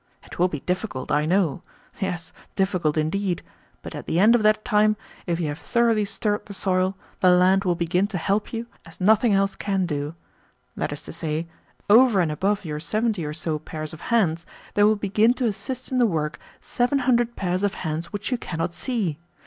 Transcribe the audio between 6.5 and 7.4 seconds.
soil, the